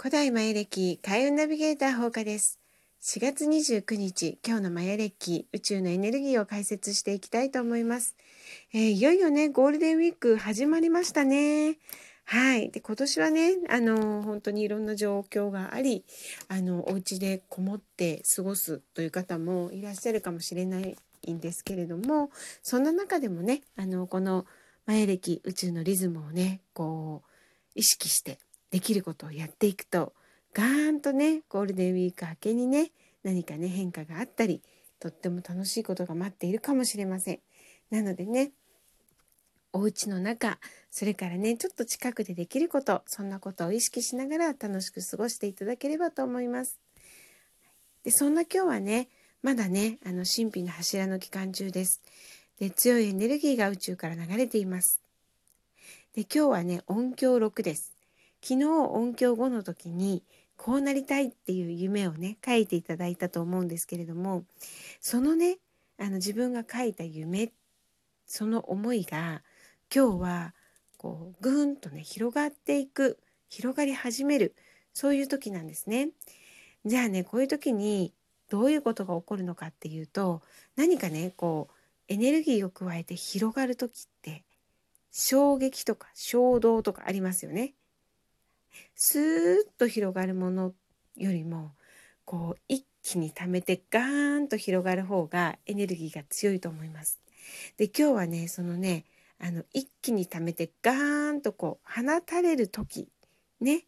[0.00, 2.60] 古代マヤ暦開運ナビゲーター放課です。
[3.02, 8.14] 4月29日、今日のマヤ暦宇宙のエネルギーを解説していきたいと思います。
[8.72, 11.78] えー、いよいよね、ゴールデンウィーク始まりましたね。
[12.24, 12.70] はい。
[12.70, 16.04] で、今年はね、あの、本当にいろんな状況があり、
[16.46, 20.96] あの、お家でこもって過ごすという方もいらっしゃるかもしれない
[21.28, 22.30] んですけれども、
[22.62, 24.46] そんな中でもね、あの、この
[24.86, 27.28] マヤ暦宇宙のリズムをね、こう、
[27.74, 28.38] 意識して
[28.70, 30.12] できることをやっていくと
[30.54, 32.90] ガーンとねゴールデンウィーク明けにね
[33.22, 34.62] 何かね変化があったり
[35.00, 37.40] とっても楽しいことが待っているかもしれません。
[37.90, 38.52] なのでね
[39.72, 40.58] お家の中
[40.90, 46.78] それからねちょっと近くでできることそんなことを意識しながら楽しく過ごしていただければと思います。
[48.04, 49.08] でそんな今日はね
[49.42, 52.02] まだねあの神秘の柱の期間中です。
[52.58, 55.00] で強いエネルギーが宇宙から流れています。
[56.14, 57.97] で今日はね音響6です。
[58.42, 60.22] 昨日音響5の時に
[60.56, 64.44] こうなりたいっていう夢をね書いていただいたと思うんですけれども
[65.00, 65.58] そのね
[65.98, 67.52] あの自分が書いた夢
[68.26, 69.42] その思いが
[69.94, 70.54] 今日は
[70.96, 74.54] こうぐんとね広がっていく広がり始める
[74.92, 76.10] そういう時なんですね。
[76.84, 78.12] じゃあねこういう時に
[78.50, 80.42] どういうことが起こるのかっていうと
[80.76, 81.74] 何かねこう
[82.08, 84.44] エネルギーを加えて広がる時って
[85.10, 87.74] 衝撃とか衝動とかありますよね。
[88.94, 90.74] スーッと広がるもの
[91.16, 91.72] よりも
[92.24, 97.20] こう一気に溜めてガーンと広がる方がエネルギーが強いと思います。
[97.76, 99.04] で今日はねそのね
[99.38, 103.08] あの一気に溜めてガーンとこう放たれる時
[103.60, 103.84] ね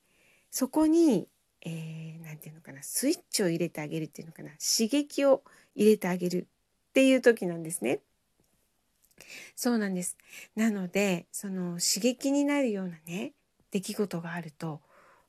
[0.50, 1.28] そこに
[1.64, 5.42] 何、えー、て言うのかなスイッチを入れてあげるっていうのかな刺激を
[5.75, 6.47] 入れてあげる
[6.91, 8.00] っていう時なんですね。
[9.54, 10.16] そうなんです。
[10.56, 13.32] なのでその刺激になるようなね
[13.70, 14.80] 出来事があると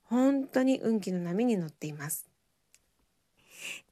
[0.04, 2.28] 本当に運気の波に乗っています。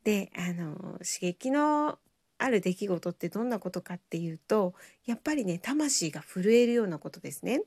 [0.03, 1.99] であの刺激の
[2.37, 4.73] ある出来事ってどんなことかっていうと
[5.05, 7.63] やっぱりね魂が震えるようなことですね。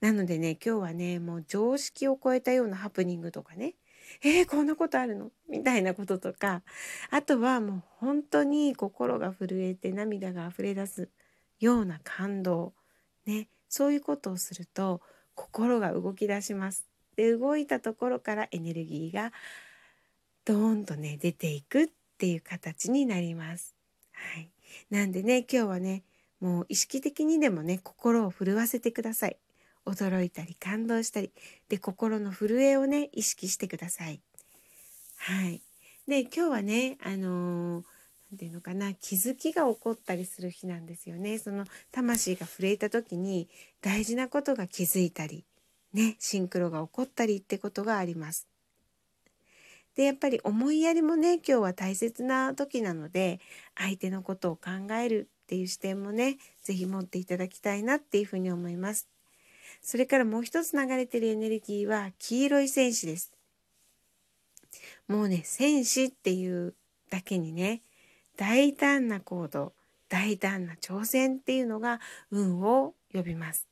[0.00, 3.74] なのでね今日はねもう常識を超えたようなハプニングとかね
[4.22, 5.30] えー、こんなことあるの？
[5.48, 6.62] みたいなこととか
[7.10, 11.08] あとはもう本当に心が震えて涙が溢れ出す
[11.60, 12.74] ような感動
[13.24, 15.00] ねそういうことをすると
[15.40, 16.86] 心が動き出します。
[17.16, 19.32] で動いたところからエネルギーが
[20.44, 23.74] ドーンとね出ていくっていう形になります。
[24.12, 24.50] はい、
[24.90, 26.02] なんでね今日はね
[26.40, 29.38] もう意識的にでもね心を震わせてください。
[29.86, 31.32] 驚いたり感動したり
[31.70, 34.20] で心の震えをね意識してください。
[35.16, 35.62] はい。
[36.06, 37.99] で今日はねあのー
[38.30, 41.38] て言うのかな気づきが起こったりする日なんですよね。
[41.38, 43.48] その魂が震えた時に
[43.80, 45.44] 大事なことが気づいたり
[45.92, 48.48] ねシンクロが起こったりってことがあります。
[49.96, 53.40] でやっぱり思いやりもね今日は大切な時なので
[53.76, 59.08] 相手のことを考えるっていう視点もね是非持っていただきたいなっていうふうに思います。
[59.82, 63.32] それからもう一つ流れてるエネルギーは黄色い戦士です。
[65.08, 66.74] もうね戦士っていう
[67.10, 67.82] だけにね
[68.40, 69.74] 大胆な行動
[70.08, 73.68] 大胆な挑戦っていうのが運を呼びます。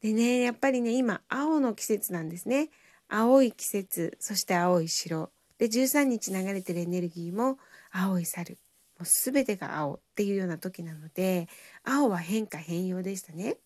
[0.00, 2.70] でねやっぱりね今青の季節なんですね。
[3.10, 7.58] 青い季節そして青い白で13日流れてるエネルギーも
[7.92, 8.56] 青い猿
[8.98, 11.46] もう全てが青っていうような時なので
[11.84, 13.58] 青は変化変容でしたね。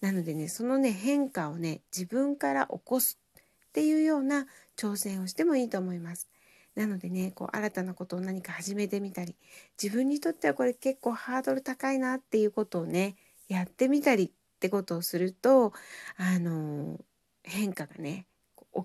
[0.00, 4.46] なのでねそのね変化をね自分から起こすっていうような
[4.76, 6.28] 挑戦をしてもいいと思います。
[6.74, 9.36] なのでねこう新たなことを何か始めてみたり
[9.80, 13.16] 自分にとってはこれ結構ハードル高いなっていうことをね
[13.48, 15.72] やってみたりってことをすると
[16.16, 16.98] あの
[17.42, 18.26] 変化がね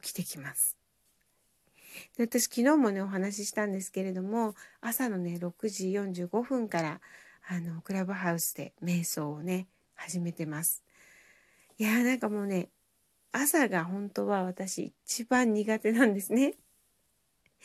[0.01, 0.77] 起きてきます。
[2.17, 7.01] で私昨日もねお話ししたんですけれども朝のね6時45分から
[7.47, 10.83] あのクラブハウスで瞑想をね始めてます。
[11.77, 12.69] いやーなんかもうね
[13.31, 16.55] 朝が本当は私一番苦手なんですね。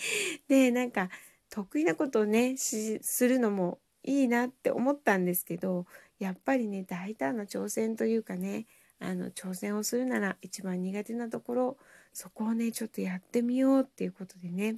[0.49, 1.11] でなんか
[1.49, 5.87] 得意なことをねするのもいいなって思ったんですけど
[6.19, 8.67] やっぱりね大胆な挑戦というかね
[8.99, 11.77] あの挑戦をするなら一番苦手なところ
[12.13, 14.77] そこをねちょっとやってみようっていうことでね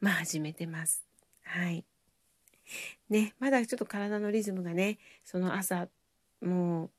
[0.00, 1.04] まあ始めてます。
[1.44, 1.84] はい。
[3.08, 5.88] ねまだちょっと体のリズムがねその朝
[6.40, 6.90] も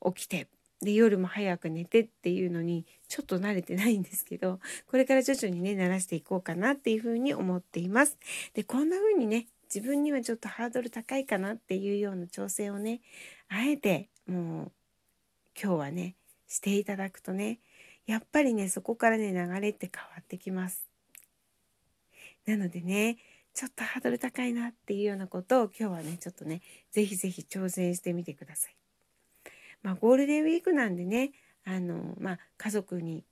[0.00, 0.46] う起きて
[0.80, 8.16] で夜も早く寝てっていうのにちょっと慣れてないんですけどこれから徐々にね慣らしていこうかなっていうふうに思っています。
[8.54, 13.00] でこんな風にね自分にはちょっとハードル高いかなっていうような挑戦をね
[13.48, 14.72] あえてもう
[15.60, 16.14] 今日はね
[16.46, 17.58] していただくとね
[18.06, 20.86] やっぱりねそこからね流れって変わってきます。
[22.46, 23.18] なのでね
[23.52, 28.87] ちょっとハードル高いなっていうようなことを今日はねちょっとね是非是非挑戦してみてください。
[29.82, 31.32] まあゴールデンウィークなんでね
[31.64, 33.24] あのまあ家族に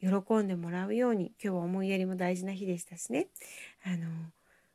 [0.00, 3.28] 喜んでもらうように今日は思いやりも大事な日でしたしね。
[3.84, 4.06] あの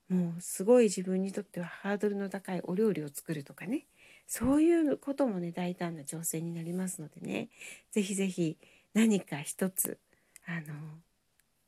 [0.08, 3.86] もうすごい自分にとってはハードルの高いお料理を作るとかね。
[4.28, 7.50] そういうこともね大胆な挑戦になりますのでね。
[7.92, 8.58] 是非是非
[8.94, 9.98] 何か一つ
[10.46, 10.74] あの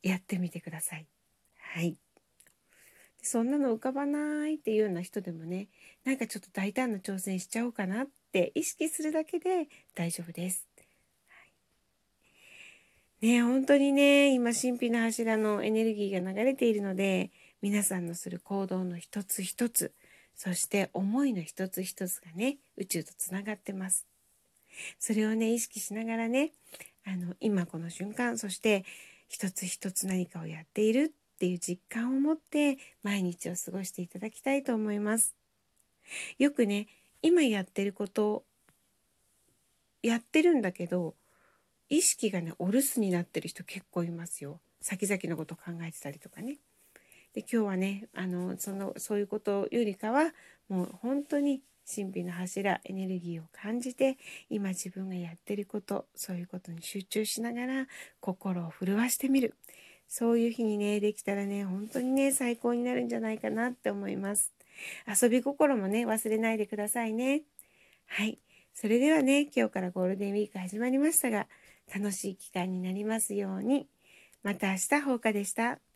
[0.02, 1.06] やってみてください。
[1.74, 1.96] はい。
[3.20, 5.68] そんなの浮かばないっていうような人でもね
[6.04, 10.66] なんかちょっと大胆な挑戦しちゃおうかなって意識するだけで大丈夫です。
[13.20, 19.92] ね本当にね今神秘の柱のエネルギーが流れているので皆さんのする行動の一つ一つ
[20.36, 24.06] そして思いの一つ一つがね宇宙とつながってます。
[25.00, 26.52] それをね意識しながらね
[27.04, 28.84] あの今この瞬間そして
[29.28, 35.34] 一つ一つ何かをやっているっていう実感を持って毎日を過ごしていただきたいと思います。
[36.38, 36.86] よくね
[37.22, 38.44] 今やってること
[40.02, 41.14] やってるんだけど
[41.88, 44.60] 意識がねお留守になってる人結構いますよ。
[44.80, 46.58] 先々のこと考えてたりとかね。
[47.34, 50.32] で今日はねあのそのそういうことよりかは
[50.68, 51.62] もう本当に
[51.92, 54.18] 神秘の柱エネルギーを感じて
[54.50, 57.86] 今自分がやってることそういうことに集中しながら
[58.20, 59.54] 心を震わしてみる。
[60.08, 64.52] そういう日にねできたらね本当にね最高になるんじゃないかなって思います
[65.22, 67.42] 遊び心もね忘れないでくださいね
[68.06, 68.38] はい
[68.74, 71.46] それではね今日からゴールデンウィーク始まりましたが
[71.94, 73.88] 楽しい期間になりますように。
[74.42, 75.87] また明日放課でした。